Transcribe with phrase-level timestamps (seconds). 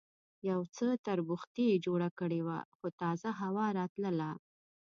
[0.49, 4.31] یو څه تربوختي یې جوړه کړې وه، خو تازه هوا راتلله.